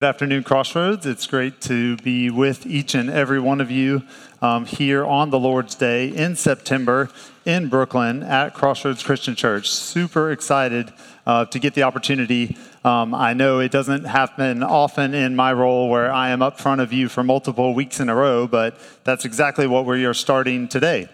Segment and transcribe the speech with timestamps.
[0.00, 1.04] Good afternoon, Crossroads.
[1.04, 4.02] It's great to be with each and every one of you
[4.40, 7.10] um, here on the Lord's Day in September
[7.44, 9.68] in Brooklyn at Crossroads Christian Church.
[9.68, 10.90] Super excited
[11.26, 12.56] uh, to get the opportunity.
[12.82, 16.80] Um, I know it doesn't happen often in my role where I am up front
[16.80, 20.66] of you for multiple weeks in a row, but that's exactly what we are starting
[20.66, 21.10] today.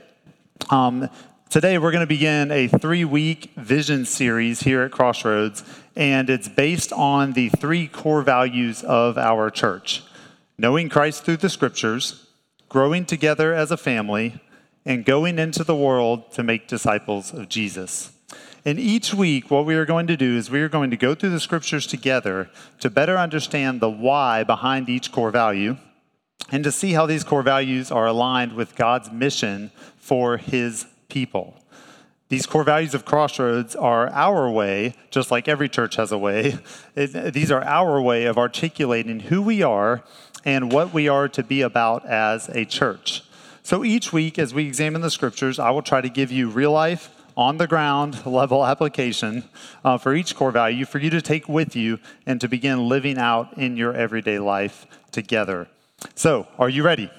[0.70, 1.10] Um,
[1.48, 5.62] Today, we're going to begin a three week vision series here at Crossroads,
[5.94, 10.02] and it's based on the three core values of our church
[10.58, 12.26] knowing Christ through the scriptures,
[12.68, 14.40] growing together as a family,
[14.84, 18.10] and going into the world to make disciples of Jesus.
[18.64, 21.14] And each week, what we are going to do is we are going to go
[21.14, 25.76] through the scriptures together to better understand the why behind each core value
[26.50, 31.58] and to see how these core values are aligned with God's mission for his people.
[32.28, 36.58] These core values of Crossroads are our way, just like every church has a way.
[36.96, 40.02] It, these are our way of articulating who we are
[40.44, 43.22] and what we are to be about as a church.
[43.62, 46.72] So each week, as we examine the scriptures, I will try to give you real
[46.72, 49.44] life, on the ground level application
[49.84, 53.18] uh, for each core value for you to take with you and to begin living
[53.18, 55.68] out in your everyday life together.
[56.14, 57.10] So, are you ready?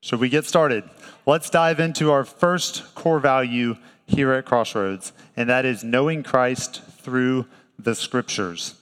[0.00, 0.84] Should we get started?
[1.26, 6.82] Let's dive into our first core value here at Crossroads, and that is knowing Christ
[6.98, 7.46] through
[7.78, 8.74] the scriptures.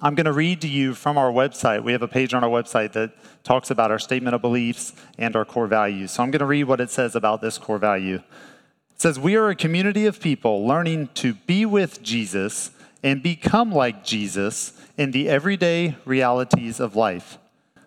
[0.00, 1.84] I'm going to read to you from our website.
[1.84, 3.12] We have a page on our website that
[3.44, 6.10] talks about our statement of beliefs and our core values.
[6.10, 8.16] So I'm going to read what it says about this core value.
[8.16, 13.72] It says, We are a community of people learning to be with Jesus and become
[13.72, 17.38] like Jesus in the everyday realities of life.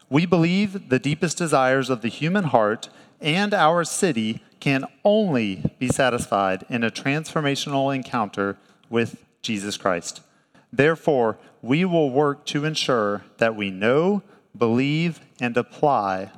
[0.09, 2.89] We believe the deepest desires of the human heart
[3.19, 8.57] and our city can only be satisfied in a transformational encounter
[8.89, 10.21] with Jesus Christ.
[10.71, 14.21] Therefore, we will work to ensure that we know,
[14.57, 16.31] believe, and apply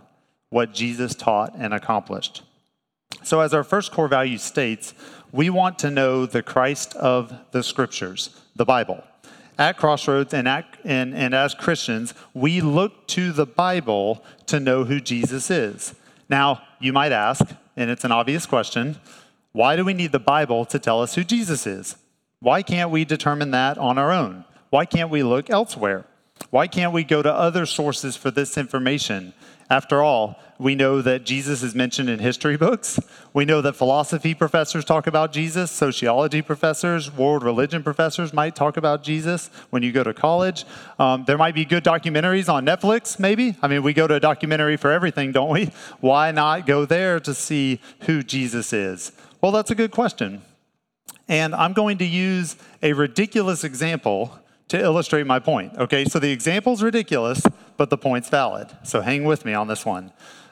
[0.50, 2.44] what Jesus taught and accomplished.
[3.23, 4.94] So, as our first core value states,
[5.32, 9.04] we want to know the Christ of the Scriptures, the Bible.
[9.58, 14.84] At Crossroads and, at, and, and as Christians, we look to the Bible to know
[14.84, 15.95] who Jesus is.
[16.30, 17.44] Now, you might ask,
[17.76, 18.98] and it's an obvious question
[19.54, 21.96] why do we need the Bible to tell us who Jesus is?
[22.40, 24.46] Why can't we determine that on our own?
[24.70, 26.06] Why can't we look elsewhere?
[26.52, 29.34] Why can't we go to other sources for this information?
[29.70, 33.00] After all, we know that Jesus is mentioned in history books.
[33.33, 38.78] We know that philosophy professors talk about Jesus, sociology professors, world religion professors might talk
[38.78, 40.66] about Jesus when you go to college.
[40.98, 43.55] Um, there might be good documentaries on Netflix, maybe.
[43.61, 45.66] I mean, we go to a documentary for everything, don't we?
[45.99, 49.11] Why not go there to see who Jesus is?
[49.42, 50.42] Well, that's a good question.
[51.28, 54.39] And I'm going to use a ridiculous example
[54.70, 55.78] to illustrate my point.
[55.78, 57.42] Okay, so the example's ridiculous,
[57.78, 58.70] but the point's valid.
[58.83, 60.11] So hang with me on this one.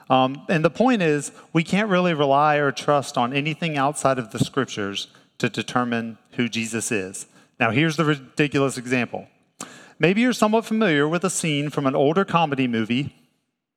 [0.10, 4.32] Um, and the point is, we can't really rely or trust on anything outside of
[4.32, 5.08] the scriptures
[5.40, 7.26] to determine who Jesus is.
[7.60, 9.28] Now, here's the ridiculous example.
[9.98, 13.16] Maybe you're somewhat familiar with a scene from an older comedy movie.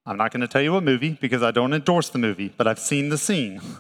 [0.05, 2.67] I'm not going to tell you what movie because I don't endorse the movie, but
[2.67, 3.61] I've seen the scene.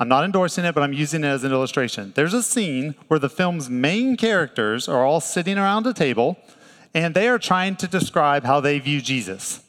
[0.00, 2.12] I'm not endorsing it, but I'm using it as an illustration.
[2.16, 6.36] There's a scene where the film's main characters are all sitting around a table
[6.92, 9.62] and they are trying to describe how they view Jesus.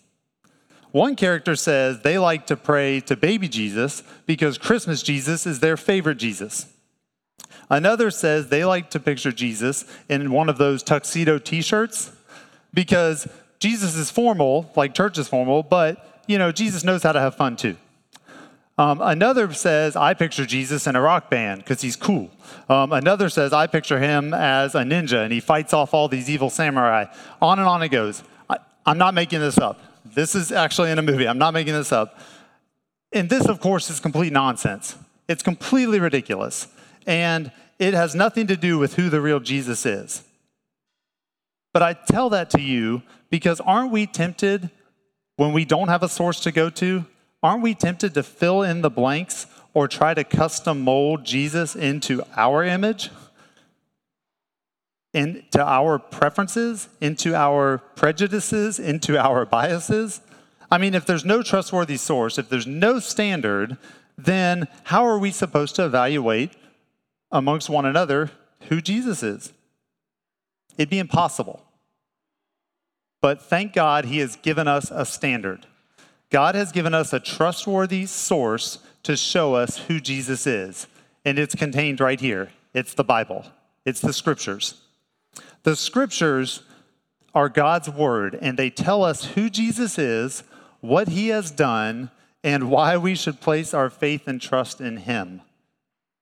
[0.91, 5.78] One character says they like to pray to baby Jesus because Christmas Jesus is their
[5.78, 6.68] favorite Jesus.
[7.69, 12.12] Another says they like to picture Jesus in one of those tuxedo t shirts
[12.74, 13.28] because
[13.59, 17.36] Jesus is formal, like church is formal, but you know, Jesus knows how to have
[17.36, 17.75] fun too.
[18.78, 22.30] Um, another says, I picture Jesus in a rock band because he's cool.
[22.68, 26.30] Um, another says, I picture him as a ninja and he fights off all these
[26.30, 27.06] evil samurai.
[27.41, 28.22] On and on it goes.
[28.50, 29.80] I, I'm not making this up.
[30.03, 31.28] This is actually in a movie.
[31.28, 32.19] I'm not making this up.
[33.13, 34.97] And this, of course, is complete nonsense.
[35.30, 36.68] It's completely ridiculous.
[37.07, 40.24] And it has nothing to do with who the real Jesus is.
[41.72, 44.69] But I tell that to you because aren't we tempted
[45.38, 47.06] when we don't have a source to go to
[47.45, 49.45] aren't we tempted to fill in the blanks
[49.75, 53.12] or try to custom mold Jesus into our image?
[55.13, 60.21] Into our preferences, into our prejudices, into our biases?
[60.71, 63.77] I mean, if there's no trustworthy source, if there's no standard,
[64.18, 66.51] then how are we supposed to evaluate
[67.31, 68.31] amongst one another
[68.69, 69.53] who Jesus is?
[70.80, 71.62] It'd be impossible.
[73.21, 75.68] But thank God he has given us a standard.
[76.35, 80.85] God has given us a trustworthy source to show us who Jesus is.
[81.23, 83.45] And it's contained right here it's the Bible,
[83.85, 84.81] it's the scriptures.
[85.63, 86.63] The scriptures
[87.33, 90.43] are God's word, and they tell us who Jesus is,
[90.81, 92.11] what he has done,
[92.43, 95.39] and why we should place our faith and trust in him,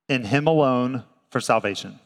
[0.08, 1.98] in him alone for salvation.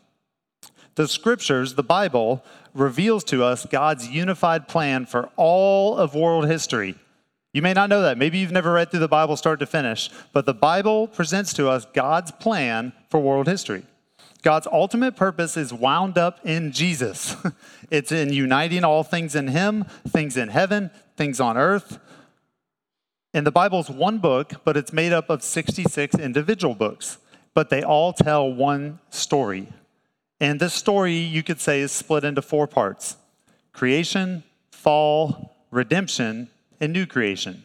[0.95, 6.95] The scriptures, the Bible, reveals to us God's unified plan for all of world history.
[7.59, 8.17] You may not know that.
[8.17, 11.69] Maybe you've never read through the Bible start to finish, but the Bible presents to
[11.69, 13.83] us God's plan for world history.
[14.43, 17.35] God's ultimate purpose is wound up in Jesus.
[17.91, 21.99] it's in uniting all things in Him, things in heaven, things on earth.
[23.35, 27.19] And the Bible's one book, but it's made up of 66 individual books,
[27.55, 29.67] but they all tell one story.
[30.39, 33.17] And this story, you could say, is split into four parts
[33.73, 36.51] creation, fall, redemption,
[36.81, 37.65] and new creation.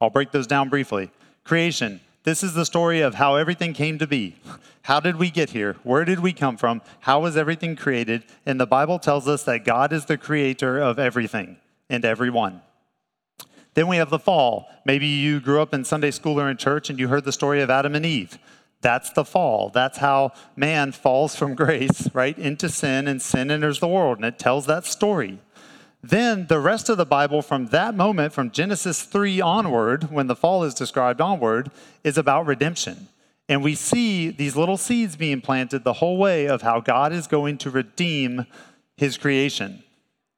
[0.00, 1.10] I'll break those down briefly.
[1.44, 4.36] Creation, this is the story of how everything came to be.
[4.82, 5.76] How did we get here?
[5.82, 6.82] Where did we come from?
[7.00, 8.24] How was everything created?
[8.46, 11.56] And the Bible tells us that God is the creator of everything
[11.88, 12.62] and everyone.
[13.74, 14.68] Then we have the fall.
[14.84, 17.60] Maybe you grew up in Sunday school or in church and you heard the story
[17.62, 18.38] of Adam and Eve.
[18.80, 19.70] That's the fall.
[19.70, 24.18] That's how man falls from grace, right, into sin, and sin enters the world.
[24.18, 25.40] And it tells that story.
[26.02, 30.36] Then the rest of the Bible from that moment, from Genesis 3 onward, when the
[30.36, 31.70] fall is described onward,
[32.04, 33.08] is about redemption.
[33.48, 37.26] And we see these little seeds being planted the whole way of how God is
[37.26, 38.46] going to redeem
[38.96, 39.82] his creation.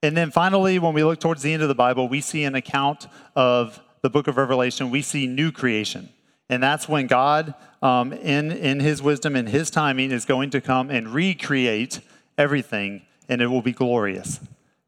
[0.03, 2.55] And then finally, when we look towards the end of the Bible, we see an
[2.55, 4.91] account of the book of Revelation.
[4.91, 6.09] We see new creation.
[6.49, 10.61] And that's when God, um, in, in his wisdom and his timing, is going to
[10.61, 12.01] come and recreate
[12.39, 14.41] everything, and it will be glorious.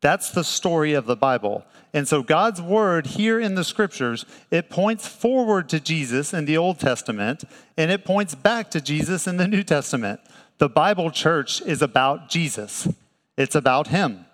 [0.02, 1.64] That's the story of the Bible.
[1.94, 6.56] And so God's word here in the scriptures, it points forward to Jesus in the
[6.58, 7.44] Old Testament
[7.76, 10.20] and it points back to Jesus in the New Testament.
[10.58, 12.88] The Bible church is about Jesus.
[13.37, 14.26] It's about him.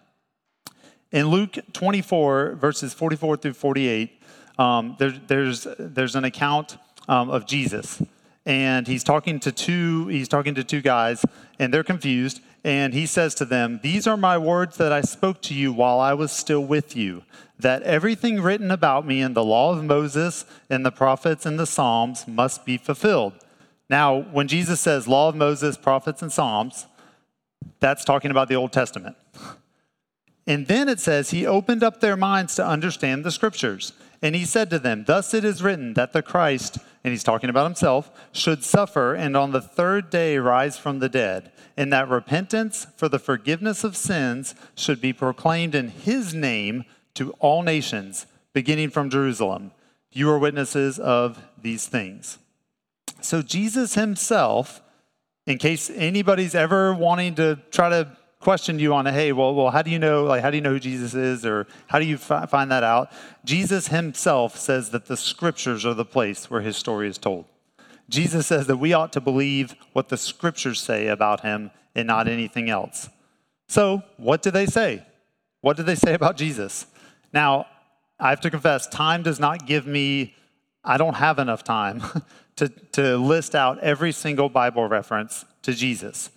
[1.13, 4.23] In Luke 24, verses 44 through 48,
[4.59, 6.79] um, there, there's, there's an account
[7.09, 8.03] um, of Jesus.
[8.47, 11.25] And he's talking to two, he's talking to two guys,
[11.59, 15.41] and they're confused and he says to them, These are my words that I spoke
[15.45, 17.23] to you while I was still with you,
[17.59, 21.65] that everything written about me in the law of Moses and the prophets and the
[21.65, 23.33] Psalms must be fulfilled.
[23.89, 26.85] Now, when Jesus says law of Moses, prophets, and Psalms,
[27.81, 29.17] that's talking about the Old Testament.
[30.47, 33.95] And then it says, He opened up their minds to understand the scriptures.
[34.21, 37.51] And he said to them, Thus it is written that the Christ, and he's talking
[37.51, 42.09] about himself, should suffer and on the third day rise from the dead, and that
[42.09, 46.85] repentance for the forgiveness of sins should be proclaimed in his name
[47.15, 49.73] to all nations, beginning from Jerusalem.
[50.13, 52.39] You are witnesses of these things.
[53.21, 54.81] So, Jesus himself,
[55.47, 59.83] in case anybody's ever wanting to try to questioned you on, hey, well, well, how
[59.83, 62.17] do you know, like, how do you know who Jesus is, or how do you
[62.17, 63.11] fi- find that out?
[63.45, 67.47] Jesus himself says that the scriptures are the place where his story is told.
[68.09, 72.29] Jesus says that we ought to believe what the scriptures say about him and not
[72.29, 73.09] anything else.
[73.67, 75.05] So, what do they say?
[75.61, 76.87] What do they say about Jesus?
[77.33, 77.67] Now,
[78.19, 80.35] I have to confess, time does not give me,
[80.85, 82.03] I don't have enough time
[82.57, 86.31] to, to list out every single Bible reference to Jesus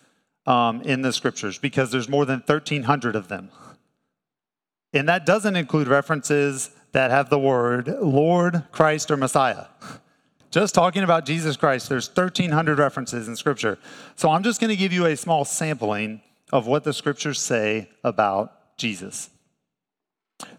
[0.45, 3.49] um, in the scriptures because there's more than 1,300 of them.
[4.93, 9.65] And that doesn't include references that have the word Lord, Christ, or Messiah.
[10.49, 13.79] Just talking about Jesus Christ, there's 1,300 references in Scripture.
[14.17, 16.21] So I'm just going to give you a small sampling
[16.51, 19.29] of what the Scriptures say about Jesus.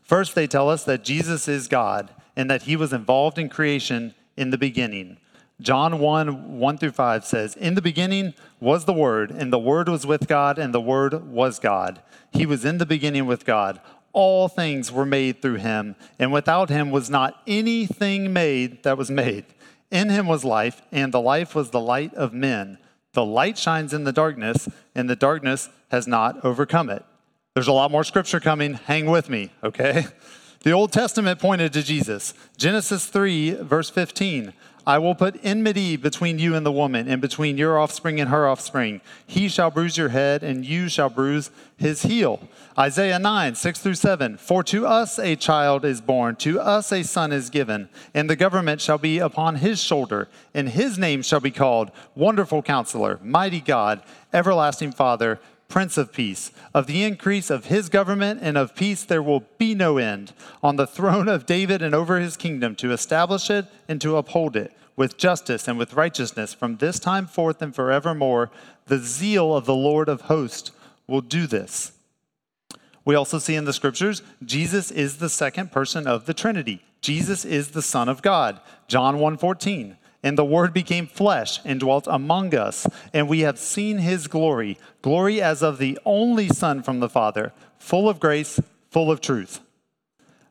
[0.01, 4.15] First, they tell us that Jesus is God and that he was involved in creation
[4.37, 5.19] in the beginning.
[5.63, 9.89] John 1 1 through 5 says, In the beginning was the Word, and the Word
[9.89, 12.03] was with God, and the Word was God.
[12.33, 13.81] He was in the beginning with God.
[14.13, 19.11] All things were made through him, and without him was not anything made that was
[19.11, 19.45] made.
[19.91, 22.79] In him was life, and the life was the light of men.
[23.15, 27.05] The light shines in the darkness, and the darkness has not overcome it.
[27.55, 28.75] There's a lot more scripture coming.
[28.75, 30.07] Hang with me, okay?
[30.63, 32.35] The Old Testament pointed to Jesus.
[32.57, 34.53] Genesis 3, verse 15.
[34.87, 38.49] I will put enmity between you and the woman, and between your offspring and her
[38.49, 39.01] offspring.
[39.27, 42.49] He shall bruise your head, and you shall bruise his heel.
[42.79, 44.37] Isaiah 9, 6 through 7.
[44.37, 48.37] For to us a child is born, to us a son is given, and the
[48.37, 53.61] government shall be upon his shoulder, and his name shall be called Wonderful Counselor, Mighty
[53.61, 54.03] God,
[54.33, 55.41] Everlasting Father
[55.73, 56.53] Prince of Peace.
[56.75, 60.77] Of the increase of his government and of peace there will be no end on
[60.77, 64.77] the throne of David and over his kingdom to establish it and to uphold it
[64.97, 68.51] with justice and with righteousness from this time forth and forevermore.
[68.85, 70.73] The zeal of the Lord of hosts
[71.07, 71.93] will do this.
[73.07, 76.83] We also see in the scriptures, Jesus is the second person of the Trinity.
[77.01, 78.61] Jesus is the Son of God.
[78.89, 79.97] John 1:14.
[80.23, 84.79] And the Word became flesh and dwelt among us, and we have seen his glory,
[85.03, 88.61] glory as of the only Son from the Father, full of grace,
[88.91, 89.61] full of truth.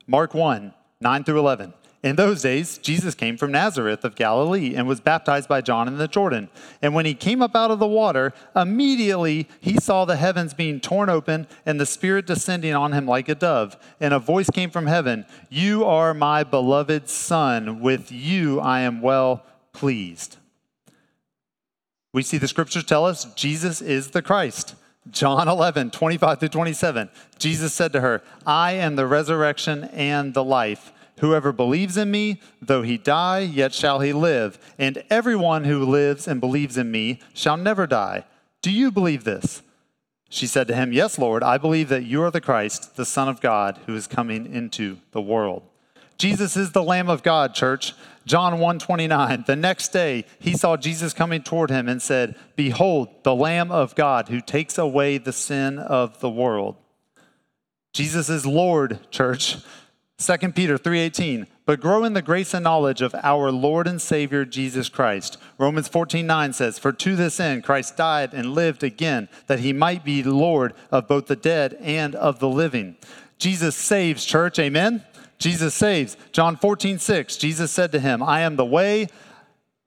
[0.07, 1.73] Mark 1 9 through 11.
[2.03, 5.99] In those days, Jesus came from Nazareth of Galilee and was baptized by John in
[5.99, 6.49] the Jordan.
[6.81, 10.79] And when he came up out of the water, immediately he saw the heavens being
[10.79, 13.77] torn open and the Spirit descending on him like a dove.
[13.99, 17.81] And a voice came from heaven You are my beloved Son.
[17.81, 20.37] With you I am well pleased.
[22.13, 24.75] We see the scriptures tell us Jesus is the Christ.
[25.09, 27.09] John 11, 25 through 27.
[27.39, 30.91] Jesus said to her, I am the resurrection and the life.
[31.19, 34.59] Whoever believes in me, though he die, yet shall he live.
[34.77, 38.25] And everyone who lives and believes in me shall never die.
[38.61, 39.63] Do you believe this?
[40.29, 43.27] She said to him, Yes, Lord, I believe that you are the Christ, the Son
[43.27, 45.63] of God, who is coming into the world.
[46.21, 47.95] Jesus is the Lamb of God, church.
[48.27, 49.45] John 129.
[49.47, 53.95] The next day he saw Jesus coming toward him and said, Behold, the Lamb of
[53.95, 56.75] God who takes away the sin of the world.
[57.91, 59.57] Jesus is Lord, church.
[60.19, 64.45] 2 Peter 3:18 but grow in the grace and knowledge of our Lord and Savior
[64.45, 65.39] Jesus Christ.
[65.57, 70.03] Romans 14:9 says, "For to this end Christ died and lived again, that he might
[70.03, 72.97] be Lord of both the dead and of the living."
[73.39, 74.59] Jesus saves, church.
[74.59, 75.03] Amen.
[75.41, 76.15] Jesus saves.
[76.31, 79.07] John 14:6, Jesus said to him, "I am the way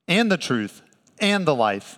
[0.07, 0.81] and the truth
[1.19, 1.97] and the life.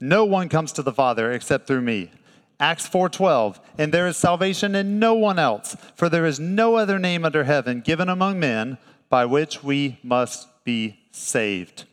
[0.00, 2.12] No one comes to the Father except through me."
[2.60, 6.98] Acts 4:12, and there is salvation in no one else, for there is no other
[7.00, 8.78] name under heaven given among men
[9.10, 11.84] by which we must be saved.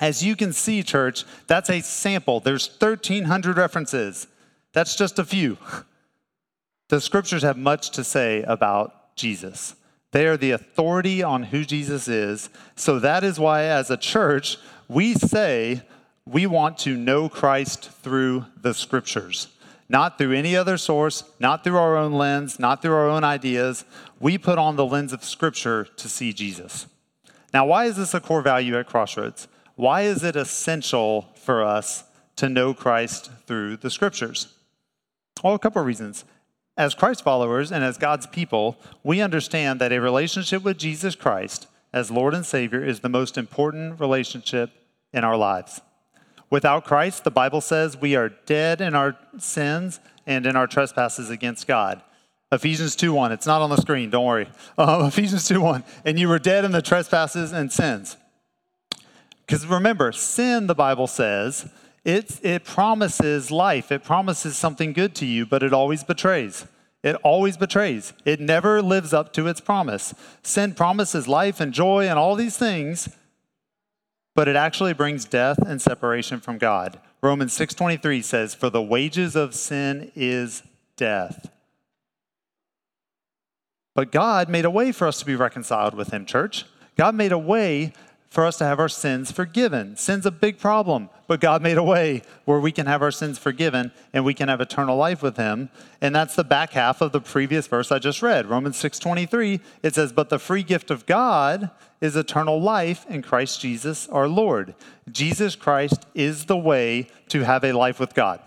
[0.00, 2.40] As you can see, church, that's a sample.
[2.40, 4.26] There's 1300 references.
[4.72, 5.58] That's just a few.
[6.88, 9.76] The scriptures have much to say about Jesus.
[10.12, 12.48] They are the authority on who Jesus is.
[12.76, 15.82] So that is why, as a church, we say
[16.24, 19.48] we want to know Christ through the scriptures
[19.92, 23.84] not through any other source, not through our own lens, not through our own ideas.
[24.20, 26.86] We put on the lens of Scripture to see Jesus.
[27.52, 29.48] Now, why is this a core value at Crossroads?
[29.76, 32.04] Why is it essential for us
[32.36, 34.54] to know Christ through the Scriptures?
[35.44, 36.24] Well, a couple of reasons.
[36.76, 41.66] As Christ followers and as God's people, we understand that a relationship with Jesus Christ
[41.92, 44.70] as Lord and Savior is the most important relationship
[45.12, 45.82] in our lives.
[46.48, 51.30] Without Christ, the Bible says we are dead in our sins and in our trespasses
[51.30, 52.02] against God.
[52.50, 53.32] Ephesians 2:1.
[53.32, 54.48] It's not on the screen, don't worry.
[54.76, 55.84] Uh, Ephesians 2:1.
[56.04, 58.16] And you were dead in the trespasses and sins.
[59.46, 61.68] Because remember, sin, the Bible says,
[62.04, 66.66] it, it promises life, it promises something good to you, but it always betrays.
[67.02, 68.12] It always betrays.
[68.24, 70.14] It never lives up to its promise.
[70.42, 73.08] Sin promises life and joy and all these things,
[74.34, 77.00] but it actually brings death and separation from God.
[77.20, 80.62] Romans 6:23 says, "For the wages of sin is
[80.96, 81.50] death."
[83.94, 86.64] But God made a way for us to be reconciled with him, church.
[86.96, 87.92] God made a way
[88.32, 89.94] for us to have our sins forgiven.
[89.94, 93.36] Sin's a big problem, but God made a way where we can have our sins
[93.36, 95.68] forgiven and we can have eternal life with him.
[96.00, 98.46] And that's the back half of the previous verse I just read.
[98.46, 101.70] Romans 6:23, it says, "But the free gift of God
[102.00, 104.74] is eternal life in Christ Jesus our Lord."
[105.10, 108.40] Jesus Christ is the way to have a life with God.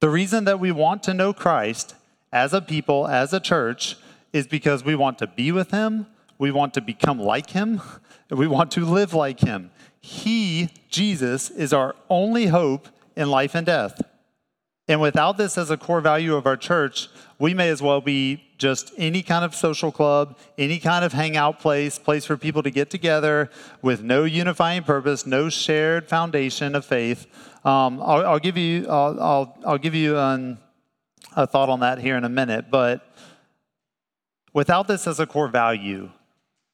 [0.00, 1.96] The reason that we want to know Christ
[2.32, 3.98] as a people, as a church,
[4.32, 6.06] is because we want to be with him,
[6.40, 7.82] we want to become like him,
[8.30, 9.70] we want to live like him.
[10.00, 14.00] He, Jesus, is our only hope in life and death.
[14.88, 18.42] And without this as a core value of our church, we may as well be
[18.56, 22.70] just any kind of social club, any kind of hangout place, place for people to
[22.70, 23.50] get together
[23.82, 27.26] with no unifying purpose, no shared foundation of faith.
[27.66, 30.58] Um, I'll, I'll, give you, I'll, I'll, I'll give you an,
[31.36, 33.06] a thought on that here in a minute, but
[34.54, 36.10] without this as a core value,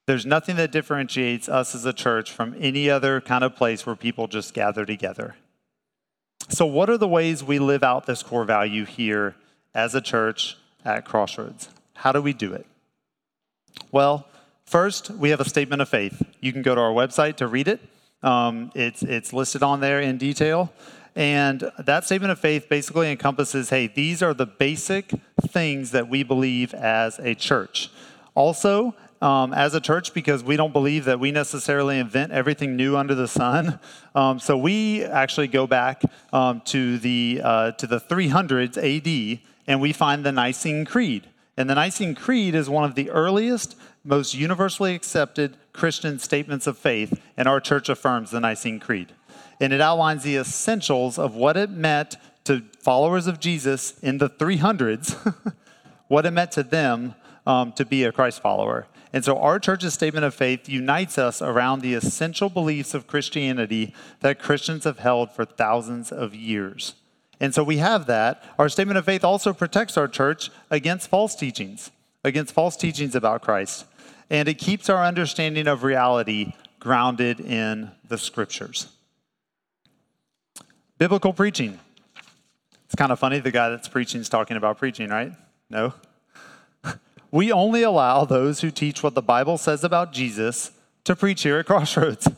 [0.06, 3.96] there's nothing that differentiates us as a church from any other kind of place where
[3.96, 5.34] people just gather together.
[6.48, 9.34] So, what are the ways we live out this core value here
[9.75, 11.70] as a church at Crossroads?
[11.94, 12.66] How do we do it?
[13.90, 14.28] Well,
[14.64, 16.22] first, we have a statement of faith.
[16.40, 17.80] You can go to our website to read it,
[18.22, 20.72] um, it's, it's listed on there in detail.
[21.14, 25.12] And that statement of faith basically encompasses hey, these are the basic
[25.48, 27.90] things that we believe as a church.
[28.34, 32.96] Also, um, as a church because we don't believe that we necessarily invent everything new
[32.96, 33.78] under the sun.
[34.14, 36.00] Um, so we actually go back
[36.32, 41.26] um, to the uh, to the 300s AD and we find the Nicene Creed.
[41.56, 46.78] And the Nicene Creed is one of the earliest, most universally accepted Christian statements of
[46.78, 49.12] faith, and our church affirms the Nicene Creed.
[49.61, 54.30] And it outlines the essentials of what it meant to followers of Jesus in the
[54.30, 55.35] 300s,
[56.08, 57.14] what it meant to them
[57.46, 58.87] um, to be a Christ follower.
[59.16, 63.94] And so our church's statement of faith unites us around the essential beliefs of Christianity
[64.20, 66.92] that Christians have held for thousands of years.
[67.40, 68.44] And so we have that.
[68.58, 71.90] Our statement of faith also protects our church against false teachings,
[72.25, 73.87] against false teachings about Christ.
[74.28, 78.88] And it keeps our understanding of reality grounded in the scriptures.
[80.99, 81.80] Biblical preaching.
[82.85, 85.32] It's kind of funny the guy that's preaching is talking about preaching, right?
[85.70, 85.94] No?
[87.30, 90.71] We only allow those who teach what the Bible says about Jesus
[91.04, 92.28] to preach here at Crossroads.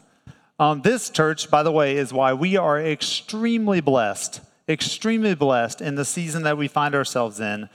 [0.58, 5.94] Um, this church, by the way, is why we are extremely blessed extremely blessed in
[5.94, 7.68] the season that we find ourselves in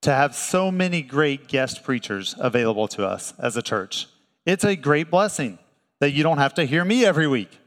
[0.00, 4.06] to have so many great guest preachers available to us as a church.
[4.44, 5.58] It's a great blessing
[5.98, 7.58] that you don't have to hear me every week.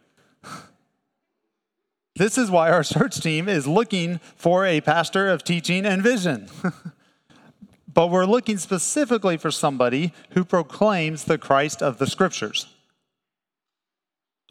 [2.15, 6.49] This is why our church team is looking for a pastor of teaching and vision.
[7.99, 12.65] but we're looking specifically for somebody who proclaims the Christ of the scriptures.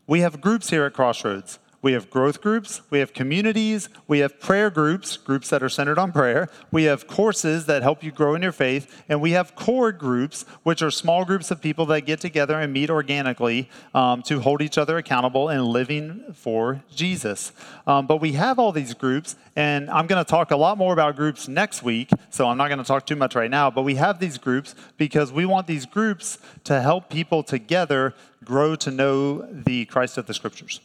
[0.07, 4.41] We have groups here at Crossroads we have growth groups, we have communities, we have
[4.41, 6.49] prayer groups, groups that are centered on prayer.
[6.73, 10.45] We have courses that help you grow in your faith, and we have core groups,
[10.65, 14.61] which are small groups of people that get together and meet organically um, to hold
[14.61, 17.53] each other accountable and living for Jesus.
[17.87, 20.93] Um, but we have all these groups, and I'm going to talk a lot more
[20.93, 23.71] about groups next week, so I'm not going to talk too much right now.
[23.71, 28.75] But we have these groups because we want these groups to help people together grow
[28.77, 30.81] to know the Christ of the Scriptures.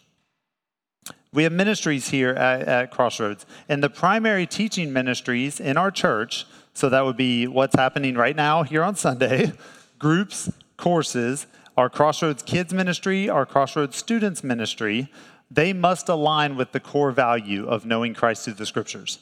[1.34, 6.46] We have ministries here at, at, Crossroads, and the primary teaching ministries in our church,
[6.74, 9.54] so that would be what's happening right now here on Sunday,
[10.00, 15.10] groups, courses, our Crossroads Kids Ministry, our Crossroads Students Ministry,
[15.50, 19.20] they must align with the core value of knowing Christ through the scriptures.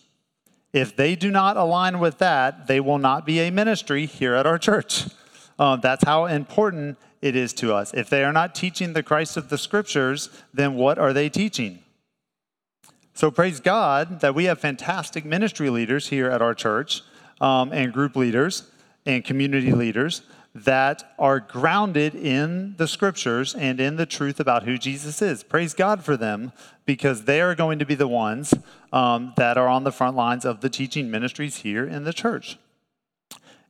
[0.74, 4.46] If they do not align with that, they will not be a ministry here at
[4.46, 5.06] our church.
[5.60, 7.94] Um, that's how important it is to us.
[7.94, 11.80] If they are not teaching the Christ of the scriptures, then what are they teaching?
[13.14, 17.02] So praise God that we have fantastic ministry leaders here at our church
[17.40, 18.72] um, and group leaders
[19.06, 20.22] and community leaders
[20.54, 25.44] that are grounded in the scriptures and in the truth about who Jesus is.
[25.44, 26.52] Praise God for them
[26.86, 28.54] because they are going to be the ones
[28.92, 32.58] um, that are on the front lines of the teaching ministries here in the church.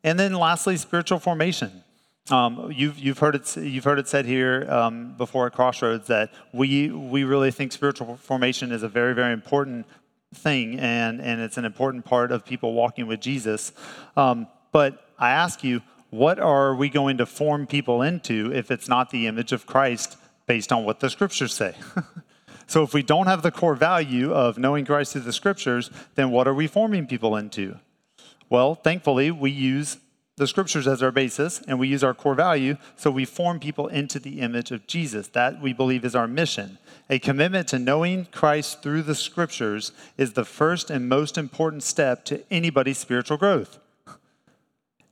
[0.03, 1.83] And then lastly, spiritual formation.
[2.29, 6.31] Um, you've, you've, heard it, you've heard it said here um, before at Crossroads that
[6.53, 9.87] we, we really think spiritual formation is a very, very important
[10.33, 13.73] thing, and, and it's an important part of people walking with Jesus.
[14.15, 18.87] Um, but I ask you, what are we going to form people into if it's
[18.87, 21.75] not the image of Christ based on what the scriptures say?
[22.67, 26.29] so if we don't have the core value of knowing Christ through the scriptures, then
[26.31, 27.79] what are we forming people into?
[28.49, 29.97] Well, thankfully, we use
[30.41, 33.87] the scriptures as our basis and we use our core value, so we form people
[33.89, 35.27] into the image of Jesus.
[35.27, 36.79] That we believe is our mission.
[37.11, 42.25] A commitment to knowing Christ through the scriptures is the first and most important step
[42.25, 43.77] to anybody's spiritual growth.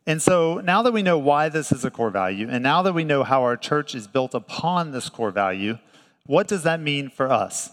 [0.07, 2.93] And so now that we know why this is a core value, and now that
[2.93, 5.77] we know how our church is built upon this core value,
[6.25, 7.69] what does that mean for us?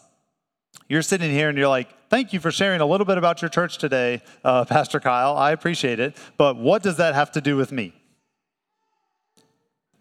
[0.89, 3.49] You're sitting here and you're like, thank you for sharing a little bit about your
[3.49, 5.37] church today, uh, Pastor Kyle.
[5.37, 6.17] I appreciate it.
[6.37, 7.93] But what does that have to do with me?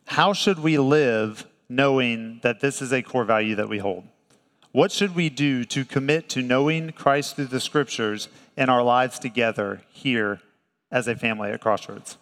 [0.06, 4.04] How should we live knowing that this is a core value that we hold?
[4.72, 9.18] What should we do to commit to knowing Christ through the scriptures in our lives
[9.18, 10.42] together here
[10.92, 12.18] as a family at Crossroads?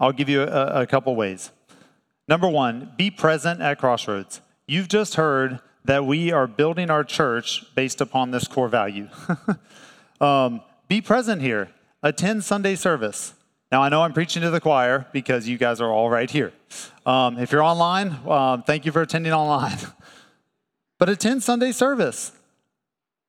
[0.00, 1.50] I'll give you a, a couple ways.
[2.26, 4.40] Number one, be present at Crossroads.
[4.66, 9.08] You've just heard that we are building our church based upon this core value.
[10.20, 11.70] um, be present here,
[12.02, 13.34] attend Sunday service.
[13.70, 16.52] Now, I know I'm preaching to the choir because you guys are all right here.
[17.06, 19.78] Um, if you're online, um, thank you for attending online.
[20.98, 22.32] but attend Sunday service.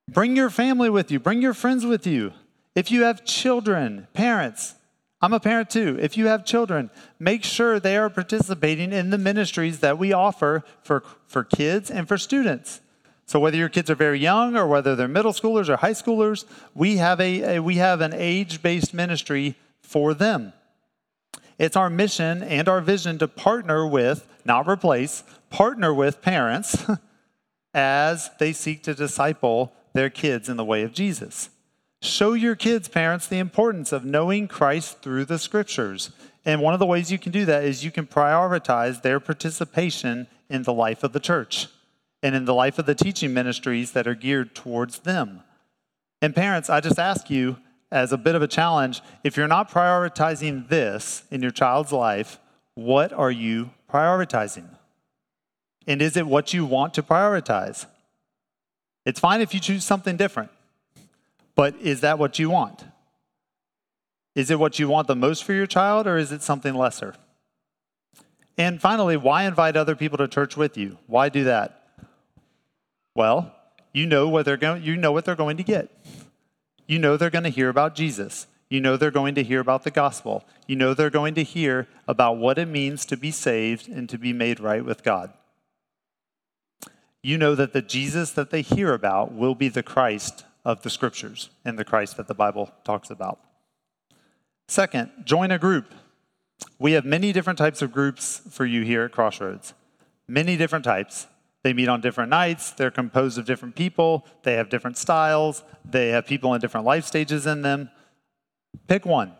[0.09, 2.33] Bring your family with you, bring your friends with you.
[2.75, 4.75] If you have children, parents,
[5.23, 5.97] I'm a parent too.
[6.01, 10.65] If you have children, make sure they are participating in the ministries that we offer
[10.81, 12.81] for, for kids and for students.
[13.25, 16.43] So whether your kids are very young or whether they're middle schoolers or high schoolers,
[16.75, 20.51] we have a, a we have an age-based ministry for them.
[21.57, 26.85] It's our mission and our vision to partner with, not replace, partner with parents
[27.73, 31.49] as they seek to disciple their kids in the way of Jesus.
[32.03, 36.11] Show your kids, parents, the importance of knowing Christ through the scriptures.
[36.43, 40.27] And one of the ways you can do that is you can prioritize their participation
[40.49, 41.67] in the life of the church
[42.21, 45.43] and in the life of the teaching ministries that are geared towards them.
[46.21, 47.55] And parents, I just ask you
[47.89, 52.37] as a bit of a challenge if you're not prioritizing this in your child's life,
[52.75, 54.67] what are you prioritizing?
[55.87, 57.85] And is it what you want to prioritize?
[59.05, 60.51] It's fine if you choose something different,
[61.55, 62.85] but is that what you want?
[64.35, 67.15] Is it what you want the most for your child, or is it something lesser?
[68.57, 70.97] And finally, why invite other people to church with you?
[71.07, 71.79] Why do that?
[73.15, 73.53] Well,
[73.93, 75.89] you know what they're going, you know what they're going to get.
[76.87, 78.47] You know they're going to hear about Jesus.
[78.69, 80.45] You know they're going to hear about the gospel.
[80.67, 84.17] You know they're going to hear about what it means to be saved and to
[84.17, 85.31] be made right with God.
[87.21, 90.89] You know that the Jesus that they hear about will be the Christ of the
[90.89, 93.39] scriptures and the Christ that the Bible talks about.
[94.67, 95.93] Second, join a group.
[96.79, 99.73] We have many different types of groups for you here at Crossroads.
[100.27, 101.27] Many different types.
[101.63, 102.71] They meet on different nights.
[102.71, 104.25] They're composed of different people.
[104.43, 105.63] They have different styles.
[105.89, 107.89] They have people in different life stages in them.
[108.87, 109.33] Pick one.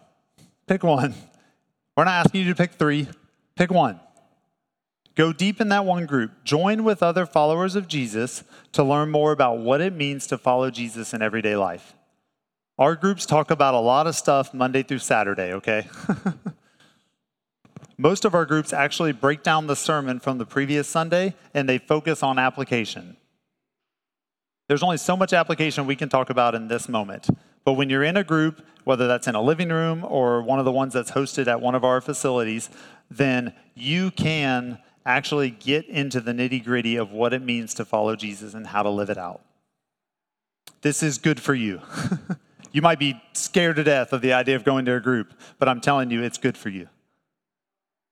[0.68, 1.14] Pick one.
[1.96, 3.08] We're not asking you to pick three.
[3.56, 4.00] Pick one.
[5.16, 6.44] Go deep in that one group.
[6.44, 10.72] Join with other followers of Jesus to learn more about what it means to follow
[10.72, 11.94] Jesus in everyday life.
[12.80, 15.88] Our groups talk about a lot of stuff Monday through Saturday, okay?
[17.98, 21.78] Most of our groups actually break down the sermon from the previous Sunday and they
[21.78, 23.16] focus on application.
[24.68, 27.28] There's only so much application we can talk about in this moment.
[27.64, 30.66] But when you're in a group, whether that's in a living room or one of
[30.66, 32.72] the ones that's hosted at one of our facilities,
[33.12, 38.16] then you can actually get into the nitty gritty of what it means to follow
[38.16, 39.42] Jesus and how to live it out.
[40.82, 41.82] This is good for you.
[42.72, 45.70] you might be scared to death of the idea of going to a group, but
[45.70, 46.88] I'm telling you, it's good for you.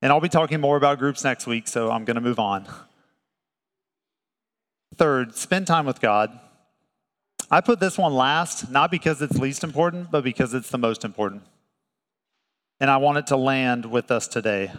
[0.02, 2.68] And I'll be talking more about groups next week, so I'm going to move on.
[4.96, 6.38] Third, spend time with God.
[7.50, 11.04] I put this one last, not because it's least important, but because it's the most
[11.04, 11.44] important.
[12.80, 14.72] And I want it to land with us today.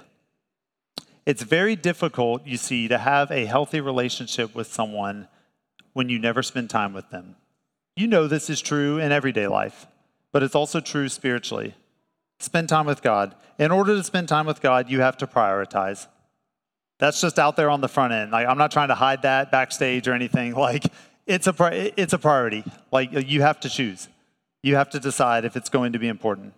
[1.25, 5.29] It's very difficult, you see, to have a healthy relationship with someone
[5.93, 7.37] when you never spend time with them.
[7.97, 9.87] You know this is true in everyday life,
[10.33, 11.75] but it's also true spiritually.
[12.39, 13.35] Spend time with God.
[13.59, 16.09] In order to spend time with God, you have to prioritize.
[16.99, 18.33] That's just out there on the front end.
[18.33, 20.55] Like I'm not trying to hide that backstage or anything.
[20.63, 20.85] Like
[21.25, 22.65] it's a it's a priority.
[22.91, 24.09] Like you have to choose.
[24.63, 26.55] You have to decide if it's going to be important.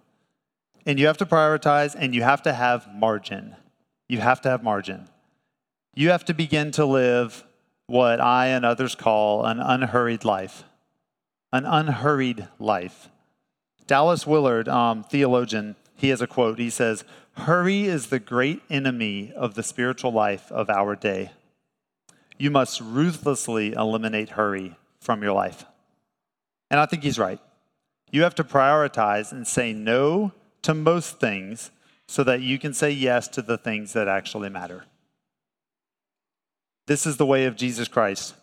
[0.86, 3.56] And you have to prioritize and you have to have margin.
[4.08, 5.08] You have to have margin.
[5.94, 7.44] You have to begin to live
[7.86, 10.64] what I and others call an unhurried life.
[11.52, 13.08] An unhurried life.
[13.86, 16.58] Dallas Willard, um, theologian, he has a quote.
[16.58, 17.04] He says,
[17.36, 21.30] Hurry is the great enemy of the spiritual life of our day.
[22.38, 25.64] You must ruthlessly eliminate hurry from your life.
[26.70, 27.40] And I think he's right.
[28.10, 31.70] You have to prioritize and say no to most things
[32.08, 34.84] so that you can say yes to the things that actually matter.
[36.86, 38.34] This is the way of Jesus Christ.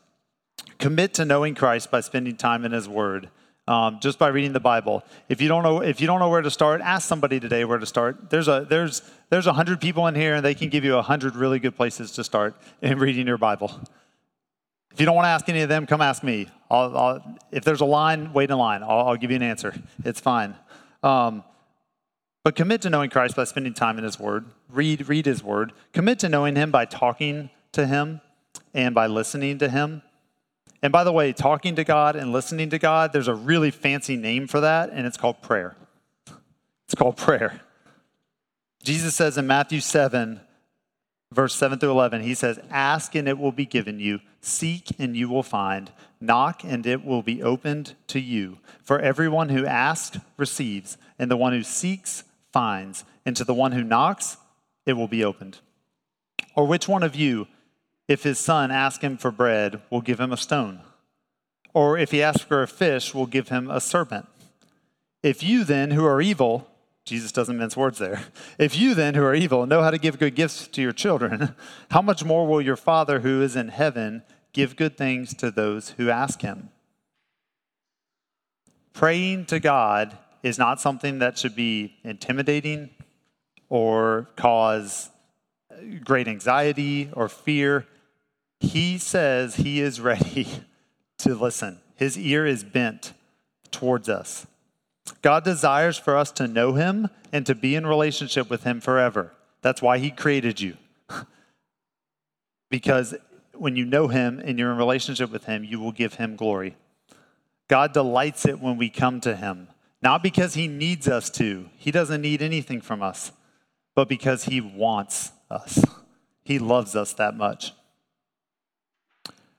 [0.79, 3.29] Commit to knowing Christ by spending time in His Word,
[3.67, 5.03] um, just by reading the Bible.
[5.29, 7.77] If you don't know, if you don't know where to start, ask somebody today where
[7.77, 8.31] to start.
[8.31, 11.01] There's a there's there's a hundred people in here, and they can give you a
[11.03, 13.79] hundred really good places to start in reading your Bible.
[14.91, 16.47] If you don't want to ask any of them, come ask me.
[16.69, 18.83] I'll, I'll, if there's a line, wait in line.
[18.83, 19.73] I'll, I'll, give you an answer.
[20.03, 20.53] It's fine.
[21.01, 21.43] Um,
[22.43, 24.45] but commit to knowing Christ by spending time in His Word.
[24.69, 25.73] Read, read His Word.
[25.93, 28.21] Commit to knowing Him by talking to Him
[28.73, 30.01] and by listening to Him.
[30.81, 34.17] And by the way, talking to God and listening to God, there's a really fancy
[34.17, 35.75] name for that, and it's called prayer.
[36.85, 37.61] It's called prayer.
[38.83, 40.41] Jesus says in Matthew 7,
[41.31, 45.15] verse 7 through 11, He says, Ask and it will be given you, seek and
[45.15, 48.57] you will find, knock and it will be opened to you.
[48.81, 53.71] For everyone who asks receives, and the one who seeks finds, and to the one
[53.71, 54.37] who knocks,
[54.85, 55.59] it will be opened.
[56.55, 57.47] Or which one of you,
[58.07, 60.81] if his son asks him for bread, will give him a stone?
[61.73, 64.27] Or if he asks for a fish, will give him a serpent?
[65.23, 66.67] If you then, who are evil,
[67.05, 68.25] Jesus doesn't mince words there.
[68.57, 71.55] If you then, who are evil, know how to give good gifts to your children,
[71.91, 75.91] how much more will your Father who is in heaven give good things to those
[75.91, 76.69] who ask him?
[78.93, 82.89] Praying to God is not something that should be intimidating
[83.69, 85.09] or cause
[86.03, 87.85] great anxiety or fear.
[88.59, 90.47] He says he is ready
[91.19, 91.79] to listen.
[91.95, 93.13] His ear is bent
[93.71, 94.47] towards us.
[95.21, 99.31] God desires for us to know Him and to be in relationship with Him forever.
[99.61, 100.77] That's why He created you.
[102.69, 103.15] because
[103.53, 106.75] when you know Him and you're in relationship with Him, you will give Him glory.
[107.67, 109.67] God delights it when we come to Him,
[110.01, 113.31] not because He needs us to, He doesn't need anything from us,
[113.95, 115.83] but because He wants us.
[116.43, 117.73] He loves us that much.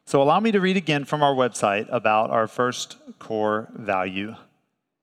[0.04, 4.34] So, allow me to read again from our website about our first core value.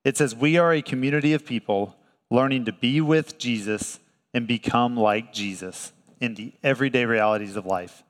[0.03, 1.95] It says, We are a community of people
[2.29, 3.99] learning to be with Jesus
[4.33, 8.03] and become like Jesus in the everyday realities of life.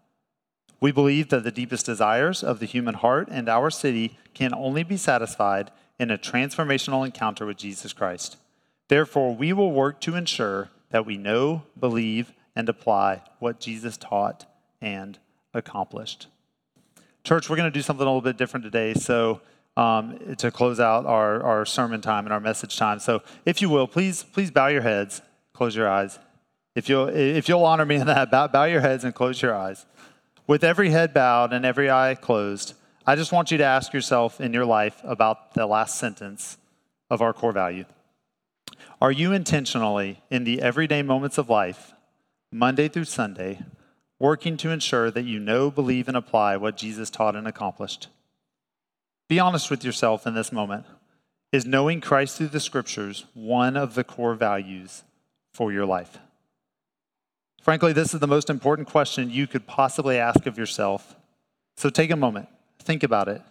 [0.81, 4.83] We believe that the deepest desires of the human heart and our city can only
[4.83, 8.37] be satisfied in a transformational encounter with Jesus Christ.
[8.87, 14.45] Therefore, we will work to ensure that we know, believe, and apply what Jesus taught
[14.81, 15.19] and
[15.53, 16.27] accomplished.
[17.23, 18.93] Church, we're going to do something a little bit different today.
[18.93, 19.41] So,
[19.77, 22.99] um, to close out our, our sermon time and our message time.
[22.99, 25.21] So, if you will, please please bow your heads,
[25.53, 26.17] close your eyes.
[26.75, 29.55] If you'll if you'll honor me in that, bow, bow your heads and close your
[29.55, 29.85] eyes.
[30.47, 32.73] With every head bowed and every eye closed,
[33.09, 36.59] I just want you to ask yourself in your life about the last sentence
[37.09, 37.85] of our core value.
[39.01, 41.93] Are you intentionally, in the everyday moments of life,
[42.51, 43.63] Monday through Sunday,
[44.19, 48.09] working to ensure that you know, believe, and apply what Jesus taught and accomplished?
[49.27, 50.85] Be honest with yourself in this moment.
[51.51, 55.01] Is knowing Christ through the scriptures one of the core values
[55.51, 56.19] for your life?
[57.63, 61.15] Frankly, this is the most important question you could possibly ask of yourself.
[61.75, 62.49] So take a moment,
[62.89, 63.43] think about it.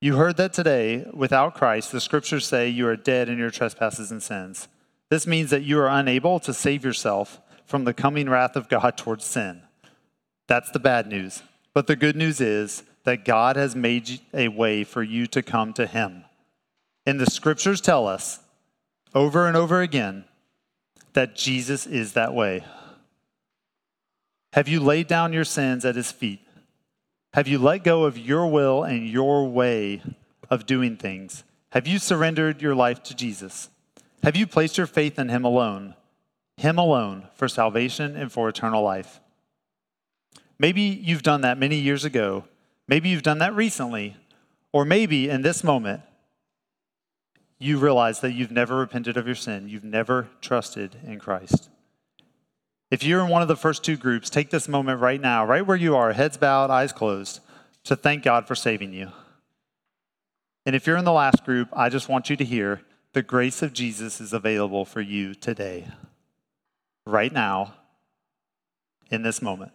[0.00, 4.10] You heard that today, without Christ, the scriptures say you are dead in your trespasses
[4.10, 4.66] and sins.
[5.10, 8.96] This means that you are unable to save yourself from the coming wrath of God
[8.96, 9.60] towards sin.
[10.46, 11.42] That's the bad news.
[11.74, 15.74] But the good news is that God has made a way for you to come
[15.74, 16.24] to Him.
[17.04, 18.40] And the scriptures tell us
[19.14, 20.24] over and over again
[21.12, 22.64] that Jesus is that way?
[24.54, 26.40] Have you laid down your sins at his feet?
[27.36, 30.00] Have you let go of your will and your way
[30.48, 31.44] of doing things?
[31.68, 33.68] Have you surrendered your life to Jesus?
[34.22, 35.96] Have you placed your faith in him alone,
[36.56, 39.20] him alone, for salvation and for eternal life?
[40.58, 42.44] Maybe you've done that many years ago.
[42.88, 44.16] Maybe you've done that recently.
[44.72, 46.00] Or maybe in this moment,
[47.58, 51.68] you realize that you've never repented of your sin, you've never trusted in Christ.
[52.90, 55.66] If you're in one of the first two groups, take this moment right now, right
[55.66, 57.40] where you are, heads bowed, eyes closed,
[57.84, 59.10] to thank God for saving you.
[60.64, 63.62] And if you're in the last group, I just want you to hear the grace
[63.62, 65.86] of Jesus is available for you today,
[67.06, 67.74] right now,
[69.10, 69.72] in this moment.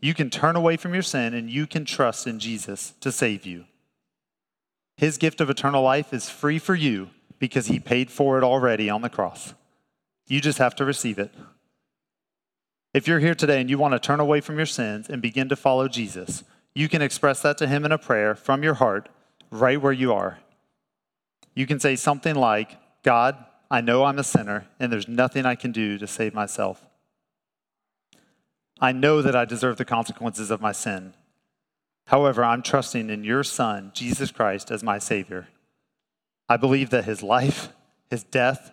[0.00, 3.44] You can turn away from your sin and you can trust in Jesus to save
[3.46, 3.64] you.
[4.96, 8.90] His gift of eternal life is free for you because he paid for it already
[8.90, 9.54] on the cross.
[10.26, 11.32] You just have to receive it.
[12.94, 15.48] If you're here today and you want to turn away from your sins and begin
[15.50, 16.42] to follow Jesus,
[16.74, 19.08] you can express that to him in a prayer from your heart
[19.50, 20.38] right where you are.
[21.54, 23.36] You can say something like, God,
[23.70, 26.82] I know I'm a sinner and there's nothing I can do to save myself.
[28.80, 31.14] I know that I deserve the consequences of my sin.
[32.06, 35.48] However, I'm trusting in your Son, Jesus Christ, as my Savior.
[36.48, 37.68] I believe that his life,
[38.08, 38.70] his death,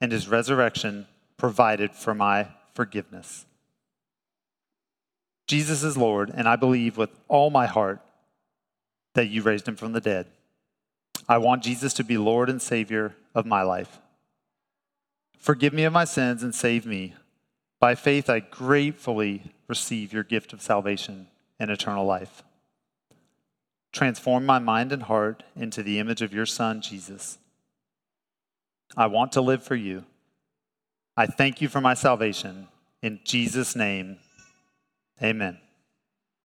[0.00, 3.44] and his resurrection provided for my forgiveness.
[5.48, 8.00] Jesus is Lord, and I believe with all my heart
[9.14, 10.26] that you raised him from the dead.
[11.28, 13.98] I want Jesus to be Lord and Savior of my life.
[15.38, 17.14] Forgive me of my sins and save me.
[17.80, 22.42] By faith, I gratefully receive your gift of salvation and eternal life.
[23.90, 27.38] Transform my mind and heart into the image of your Son, Jesus.
[28.96, 30.04] I want to live for you.
[31.16, 32.68] I thank you for my salvation.
[33.02, 34.18] In Jesus' name,
[35.22, 35.67] amen.